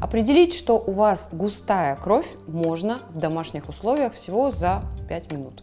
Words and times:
Определить, 0.00 0.54
что 0.54 0.78
у 0.78 0.92
вас 0.92 1.28
густая 1.32 1.96
кровь, 1.96 2.34
можно 2.46 3.00
в 3.10 3.18
домашних 3.18 3.68
условиях 3.68 4.12
всего 4.12 4.50
за 4.50 4.82
5 5.08 5.32
минут. 5.32 5.62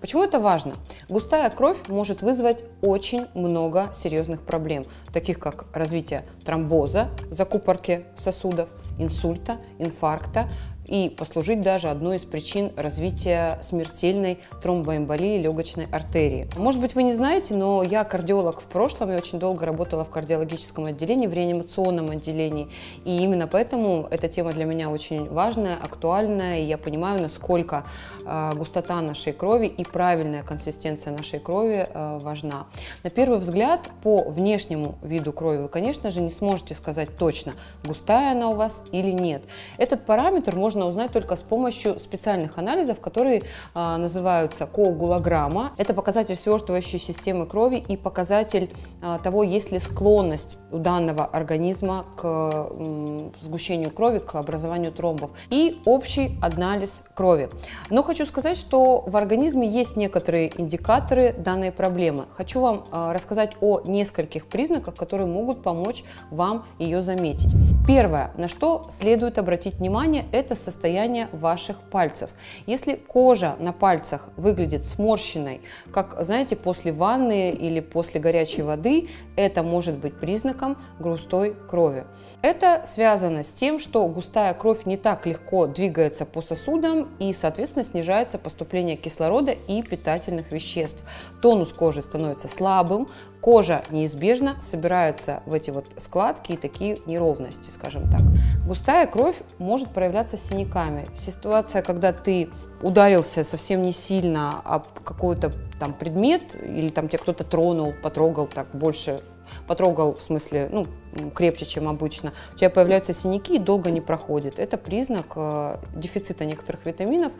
Почему 0.00 0.22
это 0.22 0.40
важно? 0.40 0.76
Густая 1.08 1.50
кровь 1.50 1.88
может 1.88 2.22
вызвать 2.22 2.64
очень 2.80 3.26
много 3.34 3.90
серьезных 3.94 4.42
проблем, 4.42 4.86
таких 5.12 5.38
как 5.38 5.66
развитие 5.74 6.24
тромбоза, 6.44 7.10
закупорки 7.30 8.06
сосудов, 8.16 8.70
инсульта, 8.98 9.58
инфаркта, 9.78 10.48
и 10.86 11.08
послужить 11.08 11.62
даже 11.62 11.88
одной 11.88 12.16
из 12.16 12.22
причин 12.22 12.72
развития 12.76 13.58
смертельной 13.62 14.38
тромбоэмболии 14.62 15.38
легочной 15.38 15.86
артерии. 15.90 16.46
Может 16.56 16.80
быть, 16.80 16.94
вы 16.94 17.02
не 17.04 17.12
знаете, 17.12 17.54
но 17.54 17.82
я 17.82 18.04
кардиолог 18.04 18.60
в 18.60 18.66
прошлом, 18.66 19.10
я 19.10 19.16
очень 19.16 19.38
долго 19.38 19.64
работала 19.66 20.04
в 20.04 20.10
кардиологическом 20.10 20.86
отделении, 20.86 21.26
в 21.26 21.32
реанимационном 21.32 22.10
отделении, 22.10 22.68
и 23.04 23.22
именно 23.22 23.46
поэтому 23.46 24.06
эта 24.10 24.28
тема 24.28 24.52
для 24.52 24.64
меня 24.64 24.90
очень 24.90 25.28
важная, 25.28 25.76
актуальная, 25.76 26.60
и 26.60 26.64
я 26.64 26.78
понимаю, 26.78 27.22
насколько 27.22 27.84
э, 28.24 28.52
густота 28.54 29.00
нашей 29.00 29.32
крови 29.32 29.66
и 29.66 29.84
правильная 29.84 30.42
консистенция 30.42 31.12
нашей 31.12 31.38
крови 31.38 31.86
э, 31.88 32.18
важна. 32.20 32.66
На 33.02 33.10
первый 33.10 33.38
взгляд, 33.38 33.88
по 34.02 34.22
внешнему 34.22 34.96
виду 35.02 35.32
крови 35.32 35.58
вы, 35.58 35.68
конечно 35.68 36.10
же, 36.10 36.20
не 36.20 36.30
сможете 36.30 36.74
сказать 36.74 37.16
точно, 37.16 37.54
густая 37.84 38.32
она 38.32 38.50
у 38.50 38.54
вас 38.54 38.82
или 38.92 39.10
нет. 39.10 39.42
Этот 39.78 40.04
параметр 40.06 40.56
можно 40.56 40.73
можно 40.74 40.88
узнать 40.88 41.12
только 41.12 41.36
с 41.36 41.42
помощью 41.42 42.00
специальных 42.00 42.58
анализов, 42.58 42.98
которые 42.98 43.44
а, 43.74 43.96
называются 43.96 44.66
коагулограмма. 44.66 45.72
Это 45.76 45.94
показатель 45.94 46.34
свертывающей 46.34 46.98
системы 46.98 47.46
крови 47.46 47.76
и 47.76 47.96
показатель 47.96 48.70
а, 49.00 49.18
того, 49.18 49.44
есть 49.44 49.70
ли 49.70 49.78
склонность 49.78 50.58
у 50.72 50.78
данного 50.78 51.24
организма 51.26 52.06
к 52.16 52.24
м, 52.24 53.32
сгущению 53.40 53.92
крови, 53.92 54.18
к 54.18 54.34
образованию 54.34 54.90
тромбов. 54.90 55.30
И 55.50 55.80
общий 55.84 56.36
анализ 56.42 57.02
крови. 57.14 57.50
Но 57.90 58.02
хочу 58.02 58.26
сказать, 58.26 58.56
что 58.56 59.04
в 59.06 59.16
организме 59.16 59.68
есть 59.68 59.96
некоторые 59.96 60.60
индикаторы 60.60 61.34
данной 61.34 61.70
проблемы. 61.70 62.24
Хочу 62.32 62.60
вам 62.60 62.84
а, 62.90 63.12
рассказать 63.12 63.52
о 63.60 63.80
нескольких 63.84 64.46
признаках, 64.46 64.96
которые 64.96 65.28
могут 65.28 65.62
помочь 65.62 66.02
вам 66.32 66.64
ее 66.80 67.00
заметить. 67.00 67.52
Первое, 67.86 68.30
на 68.38 68.48
что 68.48 68.86
следует 68.88 69.36
обратить 69.36 69.74
внимание, 69.74 70.24
это 70.32 70.54
состояние 70.54 71.28
ваших 71.32 71.76
пальцев. 71.82 72.30
Если 72.64 72.94
кожа 72.94 73.56
на 73.58 73.74
пальцах 73.74 74.30
выглядит 74.38 74.86
сморщенной, 74.86 75.60
как, 75.92 76.16
знаете, 76.24 76.56
после 76.56 76.92
ванны 76.92 77.50
или 77.50 77.80
после 77.80 78.22
горячей 78.22 78.62
воды, 78.62 79.10
это 79.36 79.62
может 79.62 79.98
быть 79.98 80.18
признаком 80.18 80.78
густой 80.98 81.54
крови. 81.68 82.04
Это 82.40 82.84
связано 82.86 83.42
с 83.42 83.52
тем, 83.52 83.78
что 83.78 84.08
густая 84.08 84.54
кровь 84.54 84.86
не 84.86 84.96
так 84.96 85.26
легко 85.26 85.66
двигается 85.66 86.24
по 86.24 86.40
сосудам 86.40 87.10
и, 87.18 87.34
соответственно, 87.34 87.84
снижается 87.84 88.38
поступление 88.38 88.96
кислорода 88.96 89.52
и 89.52 89.82
питательных 89.82 90.52
веществ. 90.52 91.04
Тонус 91.42 91.74
кожи 91.74 92.00
становится 92.00 92.48
слабым, 92.48 93.08
кожа 93.44 93.82
неизбежно 93.90 94.56
собирается 94.62 95.42
в 95.44 95.52
эти 95.52 95.70
вот 95.70 95.84
складки 95.98 96.52
и 96.52 96.56
такие 96.56 97.00
неровности, 97.04 97.70
скажем 97.70 98.10
так. 98.10 98.22
Густая 98.66 99.06
кровь 99.06 99.36
может 99.58 99.90
проявляться 99.90 100.38
синяками. 100.38 101.06
Ситуация, 101.14 101.82
когда 101.82 102.14
ты 102.14 102.48
ударился 102.80 103.44
совсем 103.44 103.82
не 103.82 103.92
сильно 103.92 104.62
об 104.62 104.86
какой-то 105.04 105.52
там 105.78 105.92
предмет, 105.92 106.54
или 106.54 106.88
там 106.88 107.10
тебя 107.10 107.18
кто-то 107.18 107.44
тронул, 107.44 107.92
потрогал 108.02 108.46
так 108.46 108.68
больше 108.72 109.20
потрогал, 109.66 110.14
в 110.14 110.22
смысле, 110.22 110.70
ну, 110.72 110.86
крепче, 111.34 111.66
чем 111.66 111.88
обычно, 111.88 112.32
у 112.54 112.58
тебя 112.58 112.70
появляются 112.70 113.12
синяки 113.12 113.56
и 113.56 113.58
долго 113.58 113.90
не 113.90 114.00
проходит. 114.00 114.58
Это 114.58 114.76
признак 114.76 115.32
э, 115.36 115.76
дефицита 115.94 116.44
некоторых 116.44 116.86
витаминов 116.86 117.32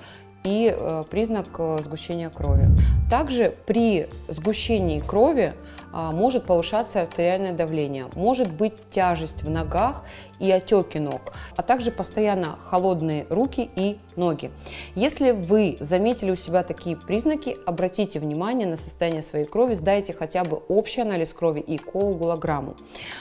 и 0.44 0.75
э, 0.77 1.05
признак 1.11 1.48
э, 1.58 1.81
сгущения 1.83 2.28
крови. 2.28 2.69
Также 3.11 3.55
при 3.66 4.09
сгущении 4.28 4.99
крови 4.99 5.54
а, 5.97 6.10
может 6.10 6.44
повышаться 6.44 7.03
артериальное 7.03 7.53
давление, 7.53 8.06
может 8.16 8.53
быть 8.53 8.75
тяжесть 8.91 9.44
в 9.44 9.49
ногах 9.49 10.03
и 10.41 10.50
отеки 10.50 10.99
ног, 10.99 11.32
а 11.54 11.62
также 11.62 11.93
постоянно 11.93 12.59
холодные 12.59 13.26
руки 13.31 13.70
и 13.76 13.99
ноги. 14.16 14.50
Если 14.97 15.31
вы 15.31 15.76
заметили 15.78 16.32
у 16.32 16.37
себя 16.37 16.65
такие 16.65 16.97
признаки, 16.97 17.56
обратите 17.65 18.19
внимание 18.19 18.66
на 18.66 18.76
состояние 18.76 19.22
своей 19.22 19.44
крови, 19.44 19.75
сдайте 19.75 20.12
хотя 20.12 20.43
бы 20.43 20.56
общий 20.69 21.03
анализ 21.03 21.32
крови 21.32 21.60
и 21.60 21.78
коагулограмму. 21.78 22.75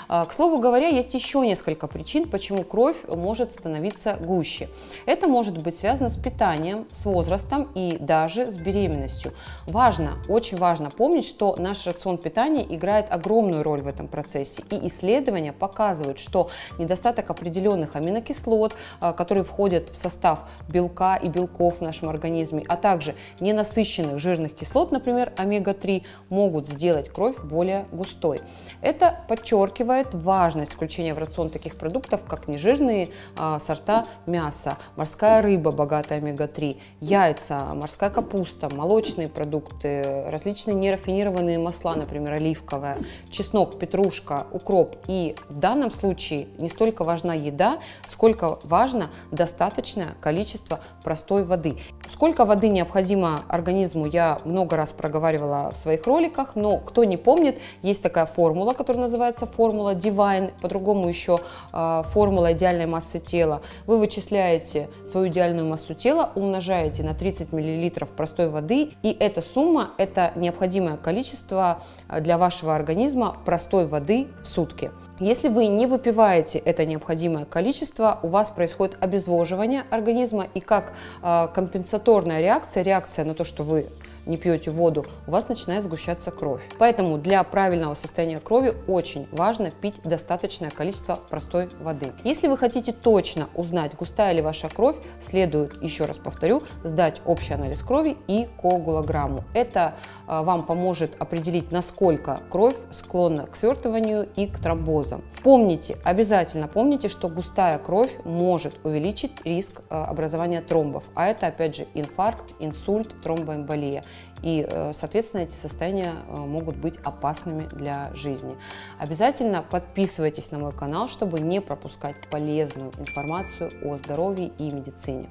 А, 0.07 0.25
к 0.25 0.33
слову 0.33 0.42
говоря, 0.59 0.87
есть 0.87 1.13
еще 1.13 1.39
несколько 1.39 1.87
причин, 1.87 2.27
почему 2.27 2.63
кровь 2.63 2.97
может 3.07 3.53
становиться 3.53 4.17
гуще. 4.19 4.67
Это 5.05 5.27
может 5.27 5.61
быть 5.61 5.77
связано 5.77 6.09
с 6.09 6.17
питанием, 6.17 6.87
с 6.91 7.05
возрастом 7.05 7.69
и 7.75 7.97
даже 7.99 8.49
с 8.49 8.57
беременностью. 8.57 9.33
Важно, 9.67 10.17
очень 10.27 10.57
важно 10.57 10.89
помнить, 10.89 11.25
что 11.25 11.55
наш 11.57 11.85
рацион 11.85 12.17
питания 12.17 12.65
играет 12.67 13.11
огромную 13.11 13.63
роль 13.63 13.81
в 13.81 13.87
этом 13.87 14.07
процессе. 14.07 14.63
И 14.69 14.87
исследования 14.87 15.53
показывают, 15.53 16.19
что 16.19 16.49
недостаток 16.77 17.29
определенных 17.29 17.95
аминокислот, 17.95 18.75
а, 18.99 19.13
которые 19.13 19.43
входят 19.43 19.89
в 19.89 19.95
состав 19.95 20.49
белка 20.67 21.15
и 21.15 21.27
белков 21.27 21.77
в 21.77 21.81
нашем 21.81 22.09
организме, 22.09 22.63
а 22.67 22.75
также 22.75 23.15
ненасыщенных 23.39 24.19
жирных 24.19 24.55
кислот, 24.55 24.91
например, 24.91 25.31
омега-3, 25.37 26.03
могут 26.29 26.67
сделать 26.67 27.09
кровь 27.09 27.39
более 27.43 27.85
густой. 27.91 28.41
Это 28.81 29.19
подчеркивает 29.27 30.13
важность 30.13 30.32
включения 30.69 31.13
в 31.13 31.17
рацион 31.17 31.49
таких 31.49 31.75
продуктов, 31.75 32.23
как 32.25 32.47
нежирные 32.47 33.09
а, 33.35 33.59
сорта 33.59 34.05
мяса, 34.25 34.77
морская 34.95 35.41
рыба, 35.41 35.71
богатая 35.71 36.19
омега-3, 36.19 36.77
яйца, 37.01 37.73
морская 37.73 38.09
капуста, 38.09 38.69
молочные 38.73 39.27
продукты, 39.27 40.23
различные 40.29 40.75
нерафинированные 40.75 41.59
масла, 41.59 41.95
например, 41.95 42.33
оливковое, 42.33 42.97
чеснок, 43.29 43.77
петрушка, 43.79 44.47
укроп. 44.51 44.95
И 45.07 45.35
в 45.49 45.59
данном 45.59 45.91
случае 45.91 46.47
не 46.57 46.67
столько 46.67 47.03
важна 47.03 47.33
еда, 47.33 47.79
сколько 48.07 48.59
важно 48.63 49.09
достаточное 49.31 50.15
количество 50.21 50.79
простой 51.03 51.43
воды. 51.43 51.77
Сколько 52.09 52.45
воды 52.45 52.69
необходимо 52.69 53.43
организму, 53.47 54.05
я 54.05 54.39
много 54.45 54.75
раз 54.75 54.91
проговаривала 54.91 55.71
в 55.71 55.77
своих 55.77 56.05
роликах, 56.05 56.55
но 56.55 56.77
кто 56.77 57.03
не 57.03 57.17
помнит, 57.17 57.61
есть 57.81 58.03
такая 58.03 58.25
формула, 58.25 58.73
которая 58.73 59.03
называется 59.03 59.45
формула 59.45 59.95
Divine, 60.23 60.51
по-другому 60.61 61.07
еще 61.07 61.41
э, 61.71 62.03
формула 62.05 62.53
идеальной 62.53 62.85
массы 62.85 63.19
тела. 63.19 63.61
Вы 63.85 63.97
вычисляете 63.97 64.89
свою 65.05 65.27
идеальную 65.27 65.67
массу 65.67 65.93
тела, 65.93 66.31
умножаете 66.35 67.03
на 67.03 67.13
30 67.13 67.53
мл 67.53 68.07
простой 68.15 68.49
воды, 68.49 68.91
и 69.01 69.15
эта 69.19 69.41
сумма– 69.41 69.91
это 69.97 70.31
необходимое 70.35 70.97
количество 70.97 71.81
а, 72.07 72.21
для 72.21 72.37
вашего 72.37 72.75
организма 72.75 73.37
простой 73.45 73.85
воды 73.85 74.27
в 74.41 74.47
сутки. 74.47 74.91
Если 75.19 75.49
вы 75.49 75.67
не 75.67 75.85
выпиваете 75.85 76.59
это 76.59 76.85
необходимое 76.85 77.45
количество, 77.45 78.19
у 78.23 78.27
вас 78.27 78.49
происходит 78.49 78.97
обезвоживание 78.99 79.83
организма 79.89 80.47
и 80.53 80.59
как 80.59 80.93
э, 81.21 81.47
компенсаторная 81.53 82.41
реакция, 82.41 82.83
реакция 82.83 83.25
на 83.25 83.33
то, 83.35 83.43
что 83.43 83.63
вы 83.63 83.89
не 84.25 84.37
пьете 84.37 84.71
воду, 84.71 85.05
у 85.27 85.31
вас 85.31 85.49
начинает 85.49 85.83
сгущаться 85.83 86.31
кровь. 86.31 86.61
Поэтому 86.79 87.17
для 87.17 87.43
правильного 87.43 87.93
состояния 87.93 88.39
крови 88.39 88.73
очень 88.87 89.27
важно 89.31 89.71
пить 89.71 89.95
достаточное 90.03 90.69
количество 90.69 91.19
простой 91.29 91.69
воды. 91.79 92.11
Если 92.23 92.47
вы 92.47 92.57
хотите 92.57 92.91
точно 92.91 93.47
узнать, 93.53 93.95
густая 93.95 94.33
ли 94.33 94.41
ваша 94.41 94.69
кровь, 94.69 94.95
следует, 95.21 95.81
еще 95.81 96.05
раз 96.05 96.17
повторю, 96.17 96.63
сдать 96.83 97.21
общий 97.25 97.53
анализ 97.53 97.81
крови 97.81 98.17
и 98.27 98.47
коагулограмму. 98.61 99.43
Это 99.53 99.95
а, 100.27 100.43
вам 100.43 100.63
поможет 100.63 101.15
определить, 101.19 101.71
насколько 101.71 102.39
кровь 102.49 102.77
склонна 102.91 103.45
к 103.47 103.55
свертыванию 103.55 104.27
и 104.35 104.47
к 104.47 104.59
тромбозам. 104.59 105.23
Помните, 105.43 105.97
обязательно 106.03 106.67
помните, 106.67 107.07
что 107.07 107.29
густая 107.29 107.77
кровь 107.77 108.17
может 108.23 108.73
увеличить 108.85 109.31
риск 109.43 109.81
а, 109.89 110.05
образования 110.05 110.61
тромбов, 110.61 111.03
а 111.15 111.27
это 111.27 111.47
опять 111.47 111.75
же 111.75 111.87
инфаркт, 111.93 112.45
инсульт, 112.59 113.13
тромбоэмболия. 113.23 114.03
И, 114.41 114.65
э, 114.67 114.91
соответственно, 114.93 115.41
эти 115.41 115.53
состояния 115.53 116.15
э, 116.27 116.35
могут 116.35 116.75
быть 116.75 116.97
опасными 117.03 117.67
для 117.67 118.11
жизни. 118.13 118.57
Обязательно 118.99 119.63
подписывайтесь 119.63 120.51
на 120.51 120.59
мой 120.59 120.73
канал, 120.73 121.07
чтобы 121.07 121.39
не 121.39 121.61
пропускать 121.61 122.15
полезную 122.29 122.91
информацию 122.99 123.71
о 123.83 123.97
здоровье 123.97 124.51
и 124.57 124.69
медицине. 124.69 125.29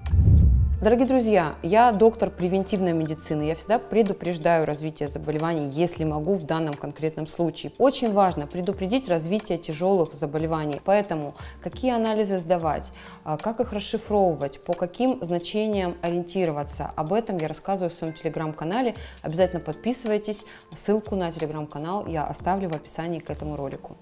Дорогие 0.82 1.06
друзья, 1.06 1.54
я 1.62 1.92
доктор 1.92 2.28
превентивной 2.28 2.92
медицины. 2.92 3.44
Я 3.44 3.54
всегда 3.54 3.78
предупреждаю 3.78 4.66
развитие 4.66 5.08
заболеваний, 5.08 5.68
если 5.68 6.02
могу 6.02 6.34
в 6.34 6.42
данном 6.42 6.74
конкретном 6.74 7.28
случае. 7.28 7.70
Очень 7.78 8.12
важно 8.12 8.48
предупредить 8.48 9.08
развитие 9.08 9.58
тяжелых 9.58 10.12
заболеваний. 10.12 10.80
Поэтому 10.84 11.36
какие 11.62 11.92
анализы 11.92 12.36
сдавать, 12.38 12.90
а, 13.22 13.36
как 13.36 13.60
их 13.60 13.72
расшифровывать, 13.72 14.58
по 14.64 14.72
каким 14.72 15.22
значениям 15.24 15.94
ориентироваться. 16.02 16.90
Об 16.96 17.12
этом 17.12 17.38
я 17.38 17.46
рассказываю 17.46 17.90
в 17.90 17.94
своем 17.94 18.14
телеграм-канале. 18.14 18.96
Обязательно 19.22 19.60
подписывайтесь. 19.60 20.46
Ссылку 20.74 21.14
на 21.14 21.30
телеграм-канал 21.30 22.08
я 22.08 22.24
оставлю 22.24 22.68
в 22.68 22.74
описании 22.74 23.20
к 23.20 23.30
этому 23.30 23.54
ролику. 23.54 23.96